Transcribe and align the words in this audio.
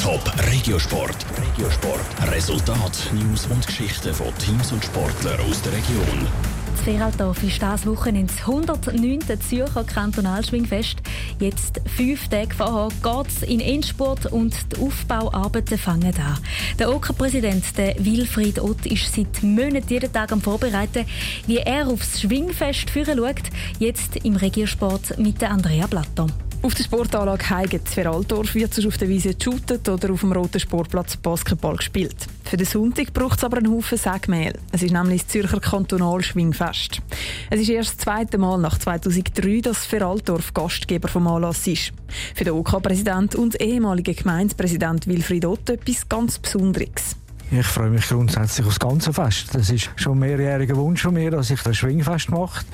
Top 0.00 0.22
Regiosport. 0.46 1.26
Regiosport. 1.36 2.32
Resultat, 2.32 3.10
News 3.12 3.46
und 3.46 3.66
Geschichten 3.66 4.14
von 4.14 4.28
Teams 4.38 4.70
und 4.70 4.84
Sportlern 4.84 5.40
aus 5.40 5.60
der 5.62 5.72
Region. 5.72 6.28
Das 6.70 6.82
Feraldorf 6.82 7.42
ist 7.42 7.60
dieses 7.60 7.84
Wochenende 7.84 8.32
ins 8.32 8.40
109. 8.42 9.18
Zürcher 9.40 9.82
Kantonalschwingfest. 9.82 10.98
Jetzt, 11.40 11.80
fünf 11.96 12.28
Tage 12.28 12.54
vorher, 12.54 12.90
geht 13.02 13.26
es 13.26 13.42
in 13.42 13.58
Endspurt 13.58 14.26
und 14.26 14.54
die 14.70 14.80
Aufbauarbeiten 14.80 15.78
fangen 15.78 16.14
an. 16.16 16.38
Der 16.78 16.94
OK-Präsident, 16.94 17.64
Wilfried 17.98 18.60
Ott, 18.60 18.86
ist 18.86 19.12
seit 19.12 19.42
Monaten 19.42 19.88
jeden 19.88 20.12
Tag 20.12 20.30
am 20.30 20.40
Vorbereiten, 20.40 21.06
wie 21.48 21.56
er 21.56 21.88
aufs 21.88 22.20
Schwingfest 22.20 22.88
führen 22.88 23.18
schaut. 23.18 23.50
Jetzt 23.80 24.14
im 24.24 24.36
Regiersport 24.36 25.18
mit 25.18 25.42
Andrea 25.42 25.88
Blatter. 25.88 26.28
Auf 26.62 26.74
der 26.76 26.84
Sportanlage 26.84 27.50
Heigen 27.50 27.84
zu 27.84 27.92
Veraldorf 27.92 28.54
wird 28.54 28.72
sonst 28.72 28.86
auf 28.86 28.96
der 28.96 29.08
Wiese 29.08 29.34
geshootet 29.34 29.88
oder 29.88 30.12
auf 30.12 30.20
dem 30.20 30.30
roten 30.30 30.60
Sportplatz 30.60 31.16
Basketball 31.16 31.74
gespielt. 31.74 32.14
Für 32.44 32.56
den 32.56 32.66
Sonntag 32.66 33.12
braucht 33.12 33.38
es 33.38 33.44
aber 33.44 33.56
einen 33.56 33.72
Haufen 33.72 33.98
Sägemehl. 33.98 34.52
Es 34.70 34.80
ist 34.80 34.92
nämlich 34.92 35.22
das 35.22 35.32
Zürcher 35.32 35.58
Kantonalschwingfest. 35.58 37.02
Es 37.50 37.60
ist 37.60 37.68
erst 37.68 37.90
das 37.90 37.98
zweite 37.98 38.38
Mal 38.38 38.58
nach 38.58 38.78
2003, 38.78 39.60
dass 39.60 39.84
Veraldorf 39.86 40.54
Gastgeber 40.54 41.08
vom 41.08 41.26
Anlass 41.26 41.66
ist. 41.66 41.92
Für 42.36 42.44
den 42.44 42.52
OK-Präsident 42.52 43.34
und 43.34 43.60
ehemaligen 43.60 44.14
Gemeindepräsident 44.14 45.08
Wilfried 45.08 45.44
Ott 45.44 45.68
etwas 45.68 46.08
ganz 46.08 46.38
Besonderes. 46.38 47.16
Ich 47.54 47.66
freue 47.66 47.90
mich 47.90 48.08
grundsätzlich 48.08 48.66
aufs 48.66 48.80
ganze 48.80 49.12
Fest. 49.12 49.54
Das 49.54 49.68
ist 49.68 49.90
schon 49.96 50.12
ein 50.14 50.20
mehrjähriger 50.20 50.74
Wunsch 50.74 51.02
von 51.02 51.12
mir, 51.12 51.30
dass 51.30 51.50
ich 51.50 51.62
das 51.62 51.76
Schwingfest 51.76 52.30
mache. 52.30 52.64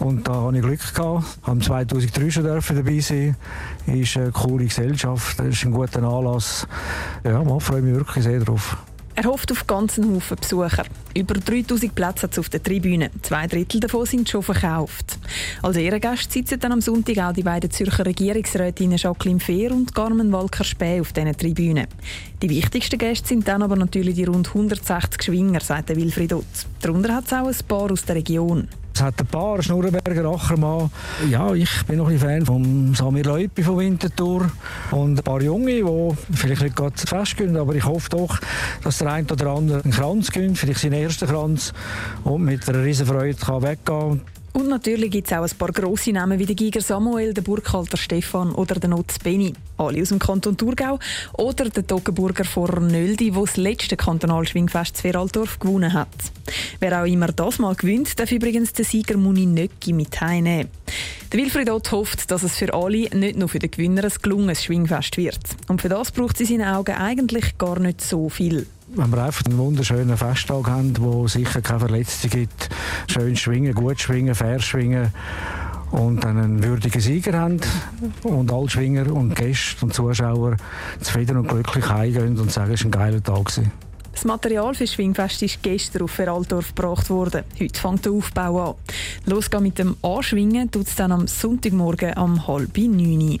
Und 0.00 0.26
da 0.26 0.32
habe 0.32 0.56
ich 0.56 0.62
Glück 0.62 0.92
gehabt. 0.92 1.24
Am 1.42 1.62
2003 1.62 2.30
schon 2.30 2.42
dürfen 2.42 2.74
dabei 2.74 2.98
sein. 2.98 3.36
Ist 3.86 4.16
eine 4.16 4.32
coole 4.32 4.64
Gesellschaft. 4.64 5.38
Das 5.38 5.46
ist 5.46 5.64
ein 5.64 5.70
guter 5.70 6.02
Anlass. 6.02 6.66
Ja, 7.22 7.44
man 7.44 7.60
freue 7.60 7.82
mich 7.82 7.94
wirklich 7.94 8.24
sehr 8.24 8.40
drauf. 8.40 8.76
Er 9.16 9.24
hofft 9.24 9.52
auf 9.52 9.66
ganzen 9.66 10.12
Haufen 10.12 10.36
Besucher. 10.36 10.84
Über 11.16 11.34
3000 11.34 11.94
Plätze 11.94 12.22
hat 12.22 12.32
es 12.32 12.38
auf 12.38 12.48
der 12.48 12.62
Tribüne. 12.62 13.10
Zwei 13.22 13.46
Drittel 13.46 13.78
davon 13.78 14.06
sind 14.06 14.28
schon 14.28 14.42
verkauft. 14.42 15.18
Als 15.62 15.76
Ehrengast 15.76 16.32
sitzen 16.32 16.58
dann 16.58 16.72
am 16.72 16.80
Sonntag 16.80 17.18
auch 17.18 17.32
die 17.32 17.44
beiden 17.44 17.70
Zürcher 17.70 18.04
Regierungsrätinnen 18.04 18.98
Jacqueline 18.98 19.38
Fehr 19.38 19.70
und 19.70 19.94
Carmen 19.94 20.32
Walker-Späh 20.32 21.00
auf 21.00 21.12
diesen 21.12 21.36
Tribünen. 21.36 21.86
Die 22.42 22.50
wichtigsten 22.50 22.98
Gäste 22.98 23.28
sind 23.28 23.46
dann 23.46 23.62
aber 23.62 23.76
natürlich 23.76 24.16
die 24.16 24.24
rund 24.24 24.48
160 24.48 25.22
Schwinger, 25.22 25.60
sagt 25.60 25.94
Wilfried 25.94 26.32
Ott. 26.32 26.44
Darunter 26.80 27.14
hat 27.14 27.26
es 27.26 27.32
auch 27.32 27.46
ein 27.46 27.68
paar 27.68 27.92
aus 27.92 28.04
der 28.04 28.16
Region. 28.16 28.68
Es 28.94 29.02
hat 29.02 29.18
ein 29.18 29.26
paar 29.26 29.60
Schnurrenberger 29.60 30.24
Achermann. 30.24 30.88
Ja, 31.28 31.52
ich 31.52 31.82
bin 31.86 31.98
noch 31.98 32.08
ein 32.08 32.18
Fan 32.18 32.46
von 32.46 32.94
Samir 32.94 33.24
Leupi 33.24 33.64
von 33.64 33.78
Winterthur 33.78 34.48
und 34.92 35.18
ein 35.18 35.24
paar 35.24 35.42
Junge, 35.42 35.82
die 35.82 36.16
vielleicht 36.32 36.62
nicht 36.62 36.76
gerade 36.76 36.94
festgehen, 36.96 37.56
aber 37.56 37.74
ich 37.74 37.84
hoffe 37.84 38.08
doch, 38.10 38.38
dass 38.84 38.98
der 38.98 39.10
eine 39.10 39.26
oder 39.26 39.48
andere 39.48 39.82
einen 39.82 39.92
Kranz 39.92 40.30
gönnt, 40.30 40.58
vielleicht 40.58 40.78
seinen 40.78 40.92
ersten 40.92 41.26
Kranz 41.26 41.72
und 42.22 42.44
mit 42.44 42.68
einer 42.68 42.84
riesen 42.84 43.06
Freude 43.06 43.34
kann 43.34 43.62
weggehen 43.62 44.20
und 44.54 44.68
natürlich 44.68 45.10
gibt 45.10 45.26
es 45.26 45.36
auch 45.36 45.42
ein 45.42 45.58
paar 45.58 45.72
grosse 45.72 46.12
Namen 46.12 46.38
wie 46.38 46.46
der 46.46 46.54
Giger 46.54 46.80
Samuel, 46.80 47.34
der 47.34 47.42
Burkhalter 47.42 47.96
Stefan 47.96 48.52
oder 48.52 48.76
der 48.76 48.88
Notz 48.88 49.18
Benny. 49.18 49.52
Alle 49.76 50.00
aus 50.00 50.10
dem 50.10 50.20
Kanton 50.20 50.56
Thurgau. 50.56 51.00
Oder 51.32 51.68
der 51.68 51.84
Toggenburger 51.84 52.44
Vorrer 52.44 52.78
Nöldi, 52.78 53.32
der 53.32 53.40
das 53.40 53.56
letzte 53.56 53.96
Kantonalschwingfest 53.96 54.98
Zweraldorf 54.98 55.58
gewonnen 55.58 55.92
hat. 55.92 56.08
Wer 56.78 57.02
auch 57.02 57.06
immer 57.06 57.32
das 57.32 57.58
mal 57.58 57.74
gewinnt, 57.74 58.18
darf 58.18 58.30
übrigens 58.30 58.72
den 58.72 58.84
Sieger 58.84 59.16
Muni 59.16 59.44
Nöcki 59.44 59.92
mit 59.92 60.20
heimnehmen. 60.20 60.70
Der 61.32 61.40
Wilfried 61.40 61.68
Ott 61.70 61.90
hofft, 61.90 62.30
dass 62.30 62.44
es 62.44 62.54
für 62.54 62.72
alle, 62.72 63.08
nicht 63.12 63.36
nur 63.36 63.48
für 63.48 63.58
den 63.58 63.72
Gewinner, 63.72 64.04
ein 64.04 64.12
gelungenes 64.22 64.62
Schwingfest 64.62 65.16
wird. 65.16 65.40
Und 65.66 65.82
für 65.82 65.88
das 65.88 66.12
braucht 66.12 66.40
es 66.40 66.48
in 66.48 66.58
seinen 66.58 66.72
Augen 66.72 66.94
eigentlich 66.94 67.58
gar 67.58 67.80
nicht 67.80 68.00
so 68.00 68.28
viel 68.28 68.66
wenn 68.88 69.10
wir 69.10 69.24
einfach 69.24 69.44
einen 69.46 69.58
wunderschönen 69.58 70.16
Festtag 70.16 70.68
haben, 70.68 70.94
wo 70.98 71.26
sicher 71.26 71.62
keine 71.62 71.80
Verletzungen 71.80 72.30
gibt, 72.30 72.68
schön 73.08 73.36
schwingen, 73.36 73.74
gut 73.74 74.00
schwingen, 74.00 74.34
fair 74.34 74.60
schwingen 74.60 75.12
und 75.90 76.24
dann 76.24 76.38
einen 76.38 76.62
würdigen 76.62 77.00
Sieger 77.00 77.38
haben 77.38 77.60
und 78.22 78.52
alle 78.52 78.68
Schwinger 78.68 79.12
und 79.12 79.34
Gäste 79.34 79.84
und 79.84 79.94
Zuschauer 79.94 80.56
zufrieden 81.00 81.36
und 81.36 81.48
glücklich 81.48 81.88
heimgehen 81.88 82.38
und 82.38 82.50
sagen, 82.50 82.72
es 82.72 82.80
war 82.80 82.88
ein 82.88 82.90
geiler 82.90 83.22
Tag. 83.22 83.44
Gewesen. 83.44 83.72
Das 84.12 84.24
Material 84.24 84.74
für 84.74 84.84
das 84.84 84.94
Schwingfest 84.94 85.42
ist 85.42 85.62
gestern 85.62 86.02
auf 86.02 86.12
Veraltorf 86.12 86.74
gebracht 86.74 87.10
worden. 87.10 87.42
Heute 87.60 87.80
fängt 87.80 88.04
der 88.04 88.12
Aufbau 88.12 88.70
an. 88.70 88.74
Losgehen 89.26 89.62
mit 89.62 89.78
dem 89.78 89.96
Anschwingen 90.02 90.70
tut 90.70 90.86
es 90.86 90.94
dann 90.94 91.10
am 91.10 91.26
Sonntagmorgen 91.26 92.16
um 92.16 92.46
halb 92.46 92.76
neun. 92.78 93.40